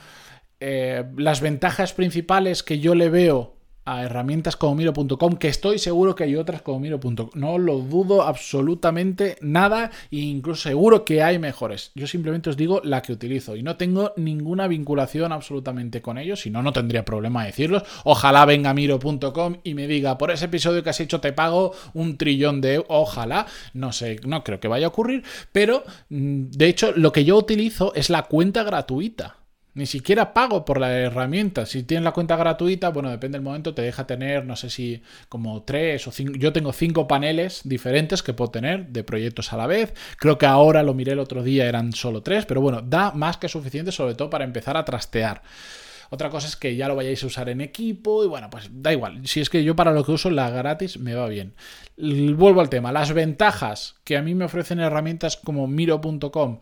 eh, 0.60 1.04
las 1.16 1.40
ventajas 1.40 1.92
principales 1.92 2.62
que 2.62 2.78
yo 2.78 2.94
le 2.94 3.08
veo 3.08 3.55
a 3.86 4.02
herramientas 4.02 4.56
como 4.56 4.74
miro.com, 4.74 5.36
que 5.36 5.48
estoy 5.48 5.78
seguro 5.78 6.14
que 6.14 6.24
hay 6.24 6.36
otras 6.36 6.60
como 6.60 6.80
miro.com. 6.80 7.30
No 7.34 7.56
lo 7.56 7.78
dudo 7.78 8.22
absolutamente 8.22 9.38
nada 9.40 9.90
e 10.10 10.18
incluso 10.18 10.62
seguro 10.62 11.04
que 11.04 11.22
hay 11.22 11.38
mejores. 11.38 11.92
Yo 11.94 12.06
simplemente 12.06 12.50
os 12.50 12.56
digo 12.56 12.80
la 12.82 13.00
que 13.00 13.12
utilizo 13.12 13.56
y 13.56 13.62
no 13.62 13.76
tengo 13.76 14.12
ninguna 14.16 14.66
vinculación 14.66 15.32
absolutamente 15.32 16.02
con 16.02 16.18
ellos, 16.18 16.40
si 16.40 16.50
no, 16.50 16.62
no 16.62 16.72
tendría 16.72 17.04
problema 17.04 17.44
decirlos. 17.44 17.84
Ojalá 18.04 18.44
venga 18.44 18.74
miro.com 18.74 19.56
y 19.62 19.74
me 19.74 19.86
diga, 19.86 20.18
por 20.18 20.32
ese 20.32 20.46
episodio 20.46 20.82
que 20.82 20.90
has 20.90 21.00
hecho 21.00 21.20
te 21.20 21.32
pago 21.32 21.72
un 21.94 22.18
trillón 22.18 22.60
de 22.60 22.74
euros. 22.74 22.86
Ojalá, 22.88 23.46
no 23.72 23.92
sé, 23.92 24.18
no 24.26 24.42
creo 24.42 24.58
que 24.58 24.68
vaya 24.68 24.86
a 24.86 24.88
ocurrir, 24.88 25.22
pero 25.52 25.84
mm, 26.10 26.46
de 26.50 26.66
hecho 26.66 26.92
lo 26.96 27.12
que 27.12 27.24
yo 27.24 27.36
utilizo 27.36 27.94
es 27.94 28.10
la 28.10 28.24
cuenta 28.24 28.64
gratuita. 28.64 29.35
Ni 29.76 29.84
siquiera 29.84 30.32
pago 30.32 30.64
por 30.64 30.80
la 30.80 30.90
herramienta. 30.90 31.66
Si 31.66 31.82
tienes 31.82 32.02
la 32.02 32.12
cuenta 32.12 32.34
gratuita, 32.34 32.88
bueno, 32.88 33.10
depende 33.10 33.36
del 33.36 33.44
momento, 33.44 33.74
te 33.74 33.82
deja 33.82 34.06
tener, 34.06 34.46
no 34.46 34.56
sé 34.56 34.70
si 34.70 35.02
como 35.28 35.64
tres 35.64 36.08
o 36.08 36.12
cinco. 36.12 36.32
Yo 36.38 36.50
tengo 36.54 36.72
cinco 36.72 37.06
paneles 37.06 37.60
diferentes 37.62 38.22
que 38.22 38.32
puedo 38.32 38.50
tener 38.50 38.86
de 38.86 39.04
proyectos 39.04 39.52
a 39.52 39.58
la 39.58 39.66
vez. 39.66 39.92
Creo 40.16 40.38
que 40.38 40.46
ahora 40.46 40.82
lo 40.82 40.94
miré 40.94 41.12
el 41.12 41.18
otro 41.18 41.42
día, 41.42 41.66
eran 41.66 41.92
solo 41.92 42.22
tres, 42.22 42.46
pero 42.46 42.62
bueno, 42.62 42.80
da 42.80 43.12
más 43.12 43.36
que 43.36 43.50
suficiente, 43.50 43.92
sobre 43.92 44.14
todo 44.14 44.30
para 44.30 44.46
empezar 44.46 44.78
a 44.78 44.84
trastear. 44.86 45.42
Otra 46.08 46.30
cosa 46.30 46.46
es 46.46 46.56
que 46.56 46.74
ya 46.74 46.88
lo 46.88 46.96
vayáis 46.96 47.22
a 47.22 47.26
usar 47.26 47.50
en 47.50 47.60
equipo 47.60 48.24
y 48.24 48.28
bueno, 48.28 48.48
pues 48.48 48.70
da 48.72 48.94
igual. 48.94 49.26
Si 49.26 49.42
es 49.42 49.50
que 49.50 49.62
yo 49.62 49.76
para 49.76 49.92
lo 49.92 50.06
que 50.06 50.12
uso 50.12 50.30
la 50.30 50.48
gratis 50.48 50.98
me 50.98 51.14
va 51.14 51.28
bien. 51.28 51.54
Vuelvo 51.98 52.62
al 52.62 52.70
tema. 52.70 52.92
Las 52.92 53.12
ventajas 53.12 53.96
que 54.04 54.16
a 54.16 54.22
mí 54.22 54.34
me 54.34 54.46
ofrecen 54.46 54.80
herramientas 54.80 55.36
como 55.36 55.66
miro.com 55.66 56.60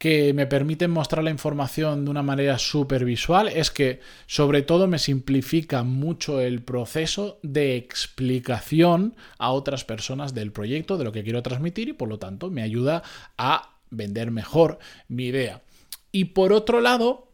que 0.00 0.32
me 0.32 0.46
permiten 0.46 0.90
mostrar 0.90 1.22
la 1.22 1.28
información 1.28 2.06
de 2.06 2.10
una 2.10 2.22
manera 2.22 2.58
súper 2.58 3.04
visual 3.04 3.48
es 3.48 3.70
que 3.70 4.00
sobre 4.26 4.62
todo 4.62 4.86
me 4.86 4.98
simplifica 4.98 5.82
mucho 5.82 6.40
el 6.40 6.62
proceso 6.62 7.38
de 7.42 7.76
explicación 7.76 9.14
a 9.36 9.50
otras 9.50 9.84
personas 9.84 10.32
del 10.32 10.52
proyecto, 10.52 10.96
de 10.96 11.04
lo 11.04 11.12
que 11.12 11.22
quiero 11.22 11.42
transmitir 11.42 11.90
y 11.90 11.92
por 11.92 12.08
lo 12.08 12.18
tanto 12.18 12.50
me 12.50 12.62
ayuda 12.62 13.02
a 13.36 13.76
vender 13.90 14.30
mejor 14.30 14.78
mi 15.08 15.26
idea. 15.26 15.60
Y 16.12 16.24
por 16.24 16.54
otro 16.54 16.80
lado, 16.80 17.28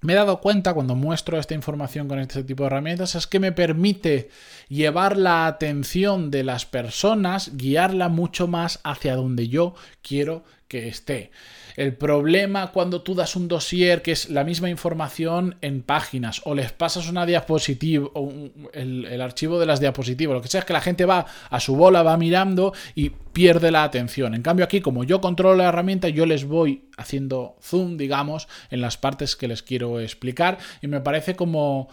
me 0.00 0.12
he 0.12 0.16
dado 0.16 0.40
cuenta 0.40 0.74
cuando 0.74 0.94
muestro 0.94 1.36
esta 1.36 1.54
información 1.54 2.06
con 2.06 2.20
este 2.20 2.44
tipo 2.44 2.62
de 2.62 2.68
herramientas 2.68 3.16
es 3.16 3.26
que 3.26 3.40
me 3.40 3.50
permite 3.50 4.30
llevar 4.68 5.16
la 5.16 5.48
atención 5.48 6.30
de 6.30 6.44
las 6.44 6.64
personas, 6.64 7.56
guiarla 7.56 8.08
mucho 8.08 8.46
más 8.46 8.78
hacia 8.84 9.16
donde 9.16 9.48
yo 9.48 9.74
quiero 10.00 10.44
que 10.68 10.86
esté. 10.88 11.30
El 11.76 11.94
problema 11.94 12.72
cuando 12.72 13.02
tú 13.02 13.14
das 13.14 13.36
un 13.36 13.48
dossier 13.48 14.02
que 14.02 14.12
es 14.12 14.28
la 14.30 14.44
misma 14.44 14.68
información 14.68 15.56
en 15.62 15.82
páginas 15.82 16.42
o 16.44 16.54
les 16.54 16.72
pasas 16.72 17.08
una 17.08 17.24
diapositiva 17.24 18.08
o 18.14 18.32
el, 18.72 19.20
archivo 19.20 19.58
de 19.58 19.66
las 19.66 19.80
diapositivas, 19.80 20.34
lo 20.34 20.42
que 20.42 20.48
sea 20.48 20.60
es 20.60 20.66
que 20.66 20.72
la 20.72 20.80
gente 20.80 21.04
va 21.04 21.26
a 21.50 21.60
su 21.60 21.76
bola, 21.76 22.02
va 22.02 22.16
mirando 22.16 22.72
y 22.94 23.10
pierde 23.10 23.70
la 23.70 23.84
atención. 23.84 24.34
En 24.34 24.42
cambio 24.42 24.64
aquí, 24.64 24.80
como 24.80 25.04
yo 25.04 25.20
controlo 25.20 25.56
la 25.56 25.68
herramienta, 25.68 26.08
yo 26.08 26.26
les 26.26 26.44
voy 26.44 26.84
haciendo 26.96 27.56
zoom, 27.62 27.96
digamos, 27.96 28.48
en 28.70 28.80
las 28.80 28.96
partes 28.96 29.36
que 29.36 29.48
les 29.48 29.62
quiero 29.62 30.00
explicar 30.00 30.58
y 30.82 30.88
me 30.88 31.00
parece 31.00 31.36
como 31.36 31.88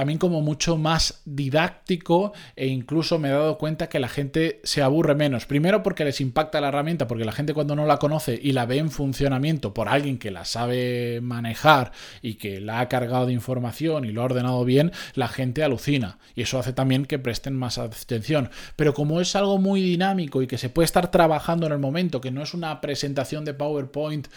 también 0.00 0.18
como 0.18 0.40
mucho 0.40 0.78
más 0.78 1.20
didáctico 1.26 2.32
e 2.56 2.68
incluso 2.68 3.18
me 3.18 3.28
he 3.28 3.32
dado 3.32 3.58
cuenta 3.58 3.90
que 3.90 3.98
la 3.98 4.08
gente 4.08 4.62
se 4.64 4.80
aburre 4.80 5.14
menos. 5.14 5.44
Primero 5.44 5.82
porque 5.82 6.06
les 6.06 6.22
impacta 6.22 6.58
la 6.62 6.68
herramienta, 6.68 7.06
porque 7.06 7.26
la 7.26 7.32
gente 7.32 7.52
cuando 7.52 7.76
no 7.76 7.84
la 7.84 7.98
conoce 7.98 8.40
y 8.42 8.52
la 8.52 8.64
ve 8.64 8.78
en 8.78 8.90
funcionamiento 8.90 9.74
por 9.74 9.90
alguien 9.90 10.16
que 10.16 10.30
la 10.30 10.46
sabe 10.46 11.20
manejar 11.20 11.92
y 12.22 12.36
que 12.36 12.60
la 12.62 12.80
ha 12.80 12.88
cargado 12.88 13.26
de 13.26 13.34
información 13.34 14.06
y 14.06 14.12
lo 14.12 14.22
ha 14.22 14.24
ordenado 14.24 14.64
bien, 14.64 14.90
la 15.12 15.28
gente 15.28 15.62
alucina. 15.62 16.16
Y 16.34 16.40
eso 16.40 16.58
hace 16.58 16.72
también 16.72 17.04
que 17.04 17.18
presten 17.18 17.54
más 17.54 17.76
atención. 17.76 18.48
Pero 18.76 18.94
como 18.94 19.20
es 19.20 19.36
algo 19.36 19.58
muy 19.58 19.82
dinámico 19.82 20.40
y 20.40 20.46
que 20.46 20.56
se 20.56 20.70
puede 20.70 20.86
estar 20.86 21.10
trabajando 21.10 21.66
en 21.66 21.72
el 21.72 21.78
momento, 21.78 22.22
que 22.22 22.30
no 22.30 22.42
es 22.42 22.54
una 22.54 22.80
presentación 22.80 23.44
de 23.44 23.52
PowerPoint 23.52 24.28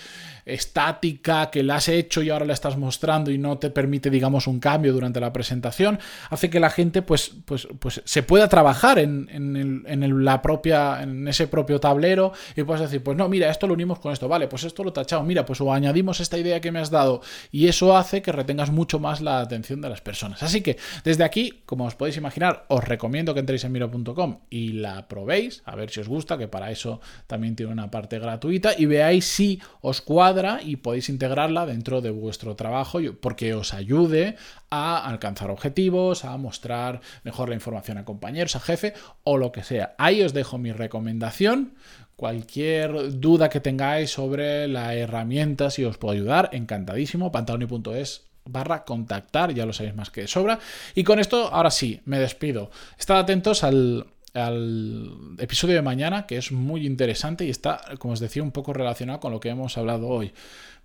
estática 0.45 1.49
que 1.49 1.63
la 1.63 1.75
has 1.75 1.87
hecho 1.87 2.21
y 2.21 2.29
ahora 2.29 2.45
la 2.45 2.51
estás 2.51 2.77
mostrando 2.77 3.31
y 3.31 3.37
no 3.37 3.59
te 3.59 3.69
permite, 3.69 4.09
digamos, 4.09 4.45
un 4.45 4.59
cambio 4.59 4.91
durante 4.91 5.21
la 5.21 5.31
presentación, 5.31 5.52
hace 6.29 6.49
que 6.49 6.59
la 6.59 6.69
gente 6.69 7.01
pues, 7.01 7.33
pues, 7.45 7.67
pues 7.79 8.01
se 8.05 8.23
pueda 8.23 8.47
trabajar 8.47 8.99
en, 8.99 9.27
en, 9.31 10.25
la 10.25 10.41
propia, 10.41 11.03
en 11.03 11.27
ese 11.27 11.47
propio 11.47 11.79
tablero 11.79 12.33
y 12.55 12.63
puedes 12.63 12.81
decir, 12.81 13.03
pues 13.03 13.17
no, 13.17 13.29
mira, 13.29 13.49
esto 13.49 13.67
lo 13.67 13.73
unimos 13.73 13.99
con 13.99 14.13
esto, 14.13 14.27
vale, 14.27 14.47
pues 14.47 14.63
esto 14.63 14.83
lo 14.83 14.93
tachado 14.93 15.23
mira, 15.23 15.45
pues 15.45 15.61
o 15.61 15.73
añadimos 15.73 16.19
esta 16.19 16.37
idea 16.37 16.61
que 16.61 16.71
me 16.71 16.79
has 16.79 16.89
dado 16.89 17.21
y 17.51 17.67
eso 17.67 17.95
hace 17.95 18.21
que 18.21 18.31
retengas 18.31 18.71
mucho 18.71 18.99
más 18.99 19.21
la 19.21 19.39
atención 19.39 19.81
de 19.81 19.89
las 19.89 20.01
personas. 20.01 20.43
Así 20.43 20.61
que 20.61 20.77
desde 21.03 21.23
aquí, 21.23 21.61
como 21.65 21.85
os 21.85 21.95
podéis 21.95 22.17
imaginar, 22.17 22.65
os 22.69 22.83
recomiendo 22.83 23.33
que 23.33 23.39
entréis 23.39 23.63
en 23.63 23.71
miro.com 23.71 24.39
y 24.49 24.73
la 24.73 25.07
probéis, 25.07 25.61
a 25.65 25.75
ver 25.75 25.89
si 25.89 25.99
os 25.99 26.07
gusta, 26.07 26.37
que 26.37 26.47
para 26.47 26.71
eso 26.71 27.01
también 27.27 27.55
tiene 27.55 27.71
una 27.71 27.91
parte 27.91 28.19
gratuita 28.19 28.71
y 28.77 28.85
veáis 28.85 29.25
si 29.25 29.61
os 29.81 30.01
cuadra 30.01 30.59
y 30.61 30.77
podéis 30.77 31.09
integrarla 31.09 31.65
dentro 31.65 32.01
de 32.01 32.11
vuestro 32.11 32.55
trabajo 32.55 32.99
porque 33.19 33.53
os 33.53 33.73
ayude 33.73 34.35
a 34.69 35.07
objetivos, 35.49 36.25
a 36.25 36.37
mostrar 36.37 37.01
mejor 37.23 37.49
la 37.49 37.55
información 37.55 37.97
a 37.97 38.05
compañeros, 38.05 38.55
a 38.55 38.59
jefe 38.59 38.93
o 39.23 39.37
lo 39.37 39.51
que 39.51 39.63
sea. 39.63 39.95
Ahí 39.97 40.21
os 40.21 40.33
dejo 40.33 40.57
mi 40.57 40.71
recomendación. 40.71 41.75
Cualquier 42.15 43.19
duda 43.19 43.49
que 43.49 43.59
tengáis 43.59 44.11
sobre 44.11 44.67
la 44.67 44.93
herramienta, 44.95 45.71
si 45.71 45.83
os 45.83 45.97
puedo 45.97 46.13
ayudar, 46.13 46.49
encantadísimo. 46.53 47.31
Pantaloni.es 47.31 48.25
barra 48.45 48.83
contactar, 48.83 49.53
ya 49.53 49.65
lo 49.65 49.73
sabéis 49.73 49.95
más 49.95 50.09
que 50.09 50.21
de 50.21 50.27
sobra. 50.27 50.59
Y 50.95 51.03
con 51.03 51.19
esto, 51.19 51.49
ahora 51.53 51.71
sí, 51.71 52.01
me 52.05 52.19
despido. 52.19 52.71
Estad 52.97 53.19
atentos 53.19 53.63
al, 53.63 54.07
al 54.33 55.35
episodio 55.37 55.75
de 55.75 55.81
mañana, 55.81 56.25
que 56.25 56.37
es 56.37 56.51
muy 56.51 56.85
interesante 56.85 57.45
y 57.45 57.49
está, 57.49 57.81
como 57.99 58.13
os 58.13 58.19
decía, 58.19 58.43
un 58.43 58.51
poco 58.51 58.73
relacionado 58.73 59.19
con 59.19 59.31
lo 59.31 59.39
que 59.39 59.49
hemos 59.49 59.77
hablado 59.77 60.07
hoy. 60.07 60.33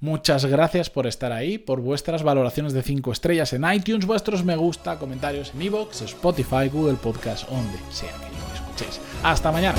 Muchas 0.00 0.44
gracias 0.44 0.90
por 0.90 1.06
estar 1.06 1.32
ahí, 1.32 1.58
por 1.58 1.80
vuestras 1.80 2.22
valoraciones 2.22 2.72
de 2.72 2.82
5 2.82 3.10
estrellas 3.10 3.52
en 3.52 3.64
iTunes, 3.72 4.06
vuestros 4.06 4.44
me 4.44 4.56
gusta, 4.56 4.98
comentarios 4.98 5.52
en 5.54 5.62
iVoox, 5.62 6.02
Spotify, 6.02 6.68
Google 6.70 6.96
Podcast, 6.96 7.48
donde 7.48 7.78
sea 7.90 8.12
que 8.12 8.28
lo 8.28 8.54
escuchéis. 8.54 9.00
Hasta 9.22 9.50
mañana. 9.50 9.78